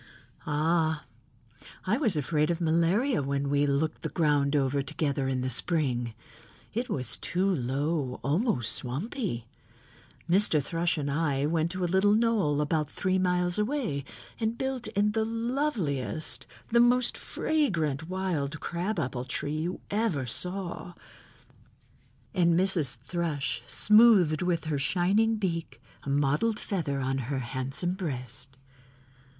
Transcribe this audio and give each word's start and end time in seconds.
"Ah, 0.47 1.03
I 1.85 1.97
was 1.97 2.15
afraid 2.17 2.49
of 2.49 2.59
malaria 2.59 3.21
when 3.21 3.51
we 3.51 3.67
looked 3.67 4.01
the 4.01 4.09
ground 4.09 4.55
over 4.55 4.81
together 4.81 5.27
in 5.27 5.41
the 5.41 5.49
spring. 5.51 6.15
It 6.73 6.89
was 6.89 7.17
too 7.17 7.47
low, 7.47 8.19
almost 8.23 8.73
swampy. 8.73 9.45
Mr. 10.27 10.59
Thrush 10.59 10.97
and 10.97 11.11
I 11.11 11.45
went 11.45 11.69
to 11.73 11.83
a 11.83 11.85
little 11.85 12.13
knoll 12.13 12.61
about 12.61 12.89
three 12.89 13.19
miles 13.19 13.59
away 13.59 14.03
and 14.39 14.57
built 14.57 14.87
in 14.87 15.11
the 15.11 15.23
loveliest, 15.23 16.47
the 16.71 16.79
most 16.79 17.15
fragrant 17.15 18.09
wild 18.09 18.59
crabapple 18.59 19.25
tree 19.25 19.59
you 19.59 19.81
ever 19.91 20.25
saw," 20.25 20.95
and 22.33 22.59
Mrs. 22.59 22.95
Thrush 22.95 23.61
smoothed 23.67 24.41
with 24.41 24.65
shining 24.81 25.35
beak 25.35 25.79
a 26.01 26.09
mottled 26.09 26.59
feather 26.59 26.99
on 27.01 27.19
her 27.19 27.37
handsome 27.37 27.93
breast. 27.93 28.57